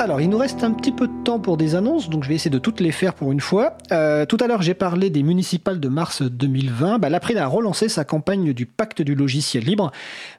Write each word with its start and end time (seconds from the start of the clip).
Alors, 0.00 0.20
il 0.20 0.30
nous 0.30 0.38
reste 0.38 0.62
un 0.62 0.70
petit 0.70 0.92
peu 0.92 1.08
de 1.08 1.24
temps 1.24 1.40
pour 1.40 1.56
des 1.56 1.74
annonces, 1.74 2.08
donc 2.08 2.22
je 2.22 2.28
vais 2.28 2.36
essayer 2.36 2.52
de 2.52 2.60
toutes 2.60 2.78
les 2.78 2.92
faire 2.92 3.14
pour 3.14 3.32
une 3.32 3.40
fois. 3.40 3.76
Euh, 3.90 4.26
tout 4.26 4.36
à 4.38 4.46
l'heure, 4.46 4.62
j'ai 4.62 4.74
parlé 4.74 5.10
des 5.10 5.24
municipales 5.24 5.80
de 5.80 5.88
mars 5.88 6.22
2020. 6.22 7.00
Bah, 7.00 7.08
L'April 7.08 7.36
a 7.36 7.48
relancé 7.48 7.88
sa 7.88 8.04
campagne 8.04 8.52
du 8.52 8.64
pacte 8.64 9.02
du 9.02 9.16
logiciel 9.16 9.64
libre, 9.64 9.90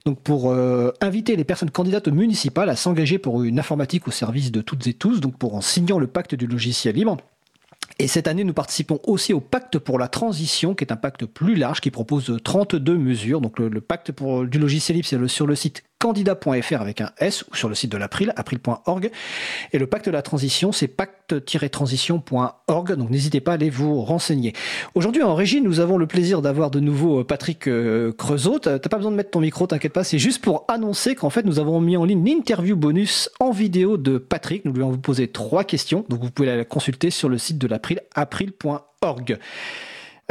donc 0.06 0.22
pour 0.22 0.52
euh, 0.52 0.94
inviter 1.02 1.36
les 1.36 1.44
personnes 1.44 1.72
candidates 1.72 2.08
municipales 2.08 2.70
à 2.70 2.78
s'engager 2.78 3.18
pour 3.18 3.44
une 3.44 3.60
informatique 3.60 4.08
au 4.08 4.12
service 4.12 4.54
de 4.54 4.62
toutes 4.62 4.88
et 4.88 4.94
tous, 4.94 5.20
donc 5.20 5.38
pour 5.38 5.56
en 5.56 5.62
signant 5.62 6.00
le 6.00 6.07
pacte 6.07 6.36
du 6.36 6.48
logiciel 6.48 6.96
libre. 6.96 7.18
Et 8.02 8.07
cette 8.07 8.30
année, 8.30 8.46
nous 8.46 8.54
participons 8.54 9.02
aussi 9.04 9.34
au 9.34 9.41
pacte 9.41 9.78
pour 9.78 10.00
la 10.00 10.07
transition, 10.07 10.73
qui 10.73 10.86
est 10.86 10.94
un 10.94 10.96
pacte 10.96 11.26
plus 11.26 11.55
large, 11.55 11.82
qui 11.82 11.91
propose 11.91 12.38
32 12.46 12.98
mesures. 12.98 13.41
Donc 13.41 13.60
le, 13.60 13.68
le 13.68 13.82
pacte 13.82 14.14
pour, 14.14 14.46
du 14.46 14.57
logiciel 14.57 14.96
libre, 14.96 15.07
c'est 15.10 15.28
sur 15.28 15.48
le 15.48 15.55
site 15.55 15.84
candidat.fr 16.00 16.81
avec 16.81 17.02
un 17.02 17.11
S 17.20 17.45
ou 17.52 17.55
sur 17.55 17.70
le 17.70 17.75
site 17.75 17.91
de 17.91 17.97
l'April, 17.97 18.34
april.org. 18.38 19.11
Et 19.73 19.77
le 19.77 19.86
pacte 19.86 20.05
de 20.05 20.11
la 20.11 20.21
transition, 20.21 20.71
c'est 20.71 20.88
pacte-transition.org. 20.88 22.95
Donc 22.95 23.09
n'hésitez 23.09 23.41
pas 23.41 23.52
à 23.52 23.55
aller 23.55 23.70
vous 23.70 24.02
renseigner. 24.02 24.54
Aujourd'hui, 24.95 25.23
en 25.23 25.35
régie, 25.35 25.59
nous 25.62 25.81
avons 25.81 25.98
le 25.98 26.07
plaisir 26.07 26.41
d'avoir 26.41 26.71
de 26.71 26.80
nouveau 26.80 27.20
euh, 27.20 27.26
Patrick 27.26 27.67
euh, 27.67 28.13
Creusot. 28.13 28.59
T'as 28.59 28.80
t'as 28.80 28.90
pas 28.90 28.95
besoin 28.98 29.12
de 29.12 29.17
mettre 29.17 29.31
ton 29.31 29.41
micro, 29.41 29.67
t'inquiète 29.67 29.91
pas. 29.93 30.05
C'est 30.05 30.20
juste 30.20 30.41
pour 30.41 30.63
annoncer 30.70 31.16
qu'en 31.16 31.30
fait, 31.30 31.45
nous 31.45 31.59
avons 31.59 31.81
mis 31.81 31.98
en 31.98 32.05
ligne 32.05 32.26
l'interview 32.26 32.77
bonus 32.77 33.29
en 33.40 33.52
vidéo 33.52 33.98
de 33.98 34.18
Patrick. 34.18 34.63
Nous 34.66 34.73
lui 34.73 34.84
avons 34.84 34.98
posé 34.98 35.27
trois 35.27 35.66
questions. 35.66 36.05
Donc 36.07 36.21
vous 36.21 36.31
pouvez 36.31 36.55
la 36.55 36.63
consulter 36.63 37.09
sur 37.09 37.27
le 37.27 37.38
site 37.38 37.57
de 37.57 37.68
l'April, 37.68 37.99
april.org. 38.16 39.38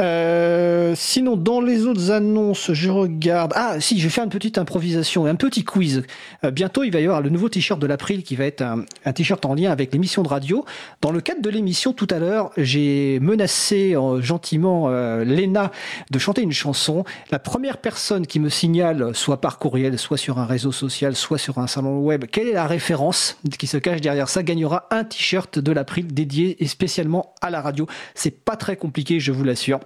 Euh, 0.01 0.93
sinon, 0.95 1.35
dans 1.35 1.59
les 1.59 1.85
autres 1.85 2.11
annonces, 2.11 2.71
je 2.71 2.89
regarde. 2.89 3.51
Ah, 3.55 3.81
si, 3.81 3.99
je 3.99 4.03
vais 4.05 4.09
faire 4.09 4.23
une 4.23 4.29
petite 4.29 4.57
improvisation, 4.57 5.25
un 5.25 5.35
petit 5.35 5.65
quiz. 5.65 6.03
Euh, 6.45 6.51
bientôt, 6.51 6.83
il 6.83 6.91
va 6.91 7.01
y 7.01 7.03
avoir 7.03 7.21
le 7.21 7.29
nouveau 7.29 7.49
t-shirt 7.49 7.79
de 7.79 7.85
l'April 7.85 8.23
qui 8.23 8.37
va 8.37 8.45
être 8.45 8.61
un, 8.61 8.85
t-shirt 9.11 9.45
en 9.45 9.55
lien 9.55 9.71
avec 9.71 9.91
l'émission 9.91 10.23
de 10.23 10.29
radio. 10.29 10.63
Dans 11.01 11.11
le 11.11 11.19
cadre 11.19 11.41
de 11.41 11.49
l'émission, 11.49 11.91
tout 11.91 12.07
à 12.11 12.19
l'heure, 12.19 12.51
j'ai 12.55 13.19
menacé 13.19 13.93
euh, 13.93 14.21
gentiment 14.21 14.85
euh, 14.87 15.25
Léna 15.25 15.71
de 16.11 16.19
chanter 16.19 16.43
une 16.43 16.53
chanson. 16.53 17.03
La 17.31 17.39
première 17.39 17.77
personne 17.77 18.25
qui 18.25 18.39
me 18.39 18.49
signale, 18.49 19.13
soit 19.13 19.41
par 19.41 19.59
courriel, 19.59 19.99
soit 19.99 20.17
sur 20.17 20.39
un 20.39 20.45
réseau 20.45 20.71
social, 20.71 21.15
soit 21.15 21.37
sur 21.37 21.57
un 21.57 21.67
salon 21.67 21.99
web, 21.99 22.25
quelle 22.31 22.47
est 22.47 22.53
la 22.53 22.67
référence 22.67 23.37
qui 23.57 23.67
se 23.67 23.77
cache 23.77 23.99
derrière 23.99 24.29
ça, 24.29 24.43
gagnera 24.43 24.87
un 24.91 25.03
t-shirt 25.03 25.59
de 25.59 25.71
l'April 25.73 26.07
dédié 26.07 26.63
et 26.63 26.67
spécialement 26.67 27.33
à 27.41 27.49
la 27.49 27.61
radio. 27.61 27.85
C'est 28.15 28.45
pas 28.45 28.55
très 28.55 28.77
compliqué, 28.77 29.19
je 29.19 29.33
vous 29.33 29.43
l'assure. 29.43 29.79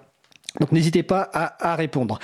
Donc 0.59 0.71
n'hésitez 0.71 1.01
pas 1.01 1.29
à, 1.33 1.75
répondre. 1.75 2.19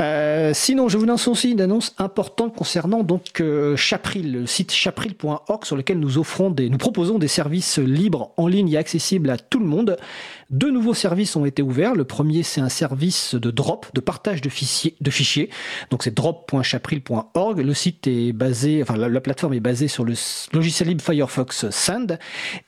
Euh, 0.00 0.50
sinon, 0.54 0.88
je 0.88 0.98
vous 0.98 1.04
lance 1.04 1.28
aussi 1.28 1.52
une 1.52 1.60
annonce 1.60 1.94
importante 1.98 2.56
concernant 2.56 3.04
donc 3.04 3.40
euh, 3.40 3.76
Chapril, 3.76 4.32
le 4.32 4.46
site 4.46 4.72
chapril.org 4.72 5.64
sur 5.64 5.76
lequel 5.76 6.00
nous 6.00 6.18
offrons 6.18 6.50
des, 6.50 6.68
nous 6.68 6.78
proposons 6.78 7.18
des 7.18 7.28
services 7.28 7.78
libres 7.78 8.32
en 8.36 8.48
ligne 8.48 8.70
et 8.70 8.76
accessibles 8.76 9.30
à 9.30 9.36
tout 9.36 9.60
le 9.60 9.66
monde. 9.66 9.96
Deux 10.50 10.72
nouveaux 10.72 10.94
services 10.94 11.36
ont 11.36 11.44
été 11.44 11.62
ouverts. 11.62 11.94
Le 11.94 12.02
premier, 12.02 12.42
c'est 12.42 12.60
un 12.60 12.68
service 12.68 13.36
de 13.36 13.52
drop, 13.52 13.86
de 13.94 14.00
partage 14.00 14.40
de 14.40 14.50
fichiers. 14.50 15.50
Donc 15.90 16.02
c'est 16.02 16.14
drop.chapril.org. 16.14 17.60
Le 17.60 17.74
site 17.74 18.08
est 18.08 18.32
basé, 18.32 18.82
enfin 18.82 18.96
la, 18.96 19.08
la 19.08 19.20
plateforme 19.20 19.54
est 19.54 19.60
basée 19.60 19.86
sur 19.86 20.04
le 20.04 20.14
logiciel 20.52 20.88
libre 20.88 21.04
Firefox 21.04 21.70
Sand. 21.70 22.18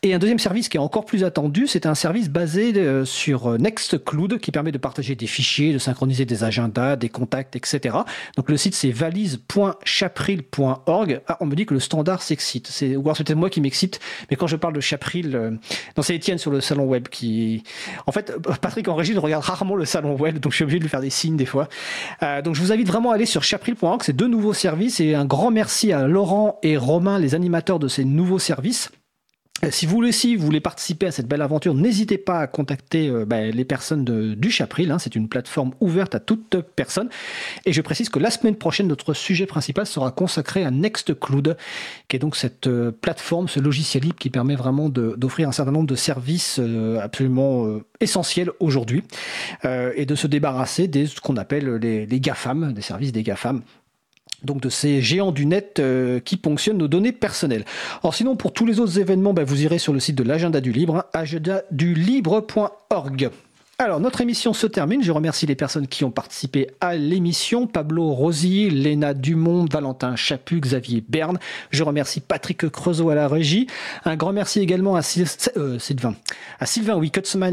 Et 0.04 0.14
un 0.14 0.20
deuxième 0.20 0.38
service 0.38 0.68
qui 0.68 0.76
est 0.76 0.80
encore 0.80 1.06
plus 1.06 1.24
attendu, 1.24 1.66
c'est 1.66 1.86
un 1.86 1.96
service 1.96 2.28
basé 2.28 2.72
euh, 2.76 3.04
sur 3.04 3.58
Nextcloud 3.58 4.38
qui 4.38 4.52
permet 4.52 4.70
de 4.70 4.78
partager 4.78 4.91
des 5.00 5.26
fichiers, 5.26 5.72
de 5.72 5.78
synchroniser 5.78 6.24
des 6.24 6.44
agendas, 6.44 6.94
des 6.96 7.08
contacts, 7.08 7.56
etc. 7.56 7.96
Donc 8.36 8.50
le 8.50 8.56
site 8.56 8.74
c'est 8.74 8.90
valise.chapril.org. 8.90 11.20
Ah, 11.26 11.36
on 11.40 11.46
me 11.46 11.54
dit 11.54 11.66
que 11.66 11.74
le 11.74 11.80
standard 11.80 12.22
s'excite. 12.22 12.68
C'est, 12.68 12.96
ou 12.96 13.02
alors 13.02 13.16
c'est 13.16 13.24
peut-être 13.24 13.38
moi 13.38 13.50
qui 13.50 13.60
m'excite, 13.60 14.00
mais 14.30 14.36
quand 14.36 14.46
je 14.46 14.56
parle 14.56 14.74
de 14.74 14.80
Chapril, 14.80 15.36
euh, 15.36 15.50
non, 15.96 16.02
c'est 16.02 16.14
Étienne 16.14 16.38
sur 16.38 16.50
le 16.50 16.60
salon 16.60 16.84
web 16.84 17.08
qui. 17.08 17.62
En 18.06 18.12
fait, 18.12 18.30
euh, 18.30 18.38
Patrick 18.60 18.88
en 18.88 18.94
régie 18.94 19.16
regarde 19.16 19.44
rarement 19.44 19.76
le 19.76 19.84
salon 19.84 20.16
web, 20.16 20.38
donc 20.38 20.52
je 20.52 20.56
suis 20.56 20.64
obligé 20.64 20.78
de 20.78 20.84
lui 20.84 20.90
faire 20.90 21.00
des 21.00 21.10
signes 21.10 21.36
des 21.36 21.46
fois. 21.46 21.68
Euh, 22.22 22.42
donc 22.42 22.54
je 22.54 22.60
vous 22.60 22.72
invite 22.72 22.88
vraiment 22.88 23.10
à 23.10 23.14
aller 23.14 23.26
sur 23.26 23.44
chapril.org. 23.44 24.02
C'est 24.04 24.16
deux 24.16 24.28
nouveaux 24.28 24.54
services 24.54 25.00
et 25.00 25.14
un 25.14 25.24
grand 25.24 25.50
merci 25.50 25.92
à 25.92 26.06
Laurent 26.06 26.58
et 26.62 26.76
Romain, 26.76 27.18
les 27.18 27.34
animateurs 27.34 27.78
de 27.78 27.88
ces 27.88 28.04
nouveaux 28.04 28.38
services. 28.38 28.90
Euh, 29.64 29.70
Si 29.70 29.86
vous 29.86 29.98
aussi 29.98 30.34
vous 30.36 30.44
voulez 30.44 30.60
participer 30.60 31.06
à 31.06 31.10
cette 31.12 31.26
belle 31.28 31.42
aventure, 31.42 31.74
n'hésitez 31.74 32.18
pas 32.18 32.40
à 32.40 32.46
contacter 32.46 33.08
euh, 33.08 33.24
bah, 33.24 33.42
les 33.42 33.64
personnes 33.64 34.04
de- 34.04 34.34
du 34.34 34.50
Chapril. 34.50 34.90
hein. 34.90 34.98
C'est 34.98 35.14
une 35.14 35.28
plateforme 35.28 35.72
ouverte 35.80 36.14
à 36.14 36.20
toute 36.20 36.56
personne. 36.76 37.08
Et 37.64 37.72
je 37.72 37.80
précise 37.80 38.08
que 38.08 38.18
la 38.18 38.30
semaine 38.30 38.56
prochaine, 38.56 38.88
notre 38.88 39.14
sujet 39.14 39.46
principal 39.46 39.86
sera 39.86 40.10
consacré 40.10 40.64
à 40.64 40.70
Nextcloud, 40.70 41.56
qui 42.08 42.16
est 42.16 42.18
donc 42.18 42.36
cette 42.36 42.66
euh, 42.66 42.90
plateforme, 42.90 43.48
ce 43.48 43.60
logiciel 43.60 44.02
libre 44.02 44.16
qui 44.18 44.30
permet 44.30 44.56
vraiment 44.56 44.88
de- 44.88 45.14
d'offrir 45.16 45.48
un 45.48 45.52
certain 45.52 45.72
nombre 45.72 45.86
de 45.86 45.94
services 45.94 46.60
absolument 47.00 47.80
essentiels 48.00 48.50
aujourd'hui 48.60 49.02
et 49.64 50.06
de 50.06 50.14
se 50.14 50.26
débarrasser 50.26 50.88
des 50.88 51.06
ce 51.06 51.20
qu'on 51.20 51.36
appelle 51.36 51.76
les, 51.76 52.06
les 52.06 52.20
GAFAM, 52.20 52.72
des 52.72 52.82
services 52.82 53.12
des 53.12 53.22
GAFAM 53.22 53.62
donc 54.44 54.60
de 54.60 54.68
ces 54.68 55.00
géants 55.00 55.32
du 55.32 55.46
net 55.46 55.78
euh, 55.78 56.20
qui 56.20 56.36
ponctionnent 56.36 56.78
nos 56.78 56.88
données 56.88 57.12
personnelles. 57.12 57.64
Alors 58.02 58.14
sinon, 58.14 58.36
pour 58.36 58.52
tous 58.52 58.66
les 58.66 58.80
autres 58.80 58.98
événements, 58.98 59.32
ben, 59.32 59.44
vous 59.44 59.62
irez 59.62 59.78
sur 59.78 59.92
le 59.92 60.00
site 60.00 60.16
de 60.16 60.22
l'agenda 60.22 60.60
du 60.60 60.72
libre, 60.72 60.96
hein, 60.96 61.04
agendadulibre.org. 61.12 63.30
Alors, 63.84 63.98
notre 63.98 64.20
émission 64.20 64.52
se 64.52 64.68
termine. 64.68 65.02
Je 65.02 65.10
remercie 65.10 65.44
les 65.44 65.56
personnes 65.56 65.88
qui 65.88 66.04
ont 66.04 66.12
participé 66.12 66.68
à 66.80 66.94
l'émission. 66.94 67.66
Pablo 67.66 68.12
Rosier, 68.12 68.70
Léna 68.70 69.12
Dumont, 69.12 69.66
Valentin 69.68 70.14
Chaput, 70.14 70.60
Xavier 70.60 71.02
Berne. 71.08 71.40
Je 71.70 71.82
remercie 71.82 72.20
Patrick 72.20 72.70
Creusot 72.70 73.10
à 73.10 73.16
la 73.16 73.26
régie. 73.26 73.66
Un 74.04 74.14
grand 74.14 74.32
merci 74.32 74.60
également 74.60 74.94
à 74.94 75.00
euh, 75.56 75.80
Sylvain, 75.80 76.14
à 76.60 76.66
Sylvain 76.66 77.00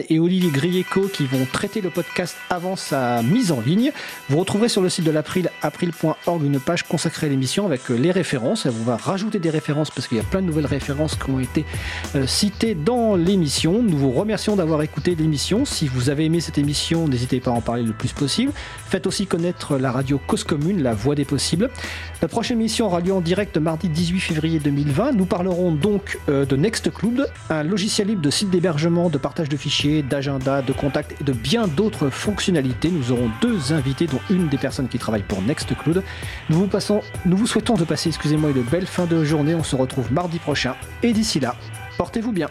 et 0.07 0.19
Olivier 0.19 0.51
Grieco 0.51 1.07
qui 1.11 1.25
vont 1.25 1.47
traiter 1.51 1.81
le 1.81 1.89
podcast 1.89 2.35
avant 2.51 2.75
sa 2.75 3.23
mise 3.23 3.51
en 3.51 3.61
ligne. 3.61 3.91
Vous 4.29 4.37
retrouverez 4.37 4.69
sur 4.69 4.83
le 4.83 4.89
site 4.89 5.05
de 5.05 5.11
l'April, 5.11 5.49
april.org, 5.63 6.43
une 6.43 6.59
page 6.59 6.83
consacrée 6.83 7.25
à 7.25 7.29
l'émission 7.31 7.65
avec 7.65 7.89
euh, 7.89 7.95
les 7.95 8.11
références. 8.11 8.67
On 8.67 8.83
va 8.83 8.97
rajouter 8.97 9.39
des 9.39 9.49
références 9.49 9.89
parce 9.89 10.07
qu'il 10.07 10.17
y 10.17 10.21
a 10.21 10.25
plein 10.25 10.43
de 10.43 10.45
nouvelles 10.45 10.67
références 10.67 11.15
qui 11.15 11.27
ont 11.31 11.39
été 11.39 11.65
euh, 12.15 12.27
citées 12.27 12.75
dans 12.75 13.15
l'émission. 13.15 13.81
Nous 13.81 13.97
vous 13.97 14.11
remercions 14.11 14.55
d'avoir 14.55 14.83
écouté 14.83 15.15
l'émission. 15.15 15.65
Si 15.65 15.87
vous 15.87 16.11
avez 16.11 16.18
aimé 16.25 16.39
cette 16.39 16.57
émission, 16.57 17.07
n'hésitez 17.07 17.39
pas 17.39 17.51
à 17.51 17.53
en 17.53 17.61
parler 17.61 17.83
le 17.83 17.93
plus 17.93 18.11
possible. 18.11 18.51
Faites 18.87 19.07
aussi 19.07 19.27
connaître 19.27 19.77
la 19.77 19.91
radio 19.91 20.19
Cause 20.25 20.43
Commune, 20.43 20.81
la 20.81 20.93
voix 20.93 21.15
des 21.15 21.25
possibles. 21.25 21.69
La 22.21 22.27
prochaine 22.27 22.59
émission 22.59 22.87
aura 22.87 22.99
lieu 22.99 23.13
en 23.13 23.21
direct 23.21 23.57
mardi 23.57 23.89
18 23.89 24.19
février 24.19 24.59
2020. 24.59 25.13
Nous 25.13 25.25
parlerons 25.25 25.71
donc 25.71 26.17
euh, 26.29 26.45
de 26.45 26.55
Nextcloud, 26.55 27.27
un 27.49 27.63
logiciel 27.63 28.07
libre 28.07 28.21
de 28.21 28.29
site 28.29 28.49
d'hébergement, 28.49 29.09
de 29.09 29.17
partage 29.17 29.49
de 29.49 29.57
fichiers, 29.57 30.01
d'agenda, 30.01 30.61
de 30.61 30.73
contacts 30.73 31.19
et 31.19 31.23
de 31.23 31.33
bien 31.33 31.67
d'autres 31.67 32.09
fonctionnalités. 32.09 32.89
Nous 32.89 33.11
aurons 33.11 33.29
deux 33.41 33.73
invités, 33.73 34.07
dont 34.07 34.21
une 34.29 34.47
des 34.49 34.57
personnes 34.57 34.87
qui 34.87 34.99
travaillent 34.99 35.23
pour 35.23 35.41
Nextcloud. 35.41 36.03
Nous 36.49 36.57
vous, 36.57 36.67
passons, 36.67 37.01
nous 37.25 37.37
vous 37.37 37.47
souhaitons 37.47 37.75
de 37.75 37.83
passer, 37.83 38.09
excusez-moi, 38.09 38.51
une 38.51 38.63
belle 38.63 38.87
fin 38.87 39.05
de 39.05 39.23
journée. 39.23 39.55
On 39.55 39.63
se 39.63 39.75
retrouve 39.75 40.11
mardi 40.11 40.39
prochain. 40.39 40.75
Et 41.03 41.13
d'ici 41.13 41.39
là, 41.39 41.55
portez-vous 41.97 42.31
bien. 42.31 42.49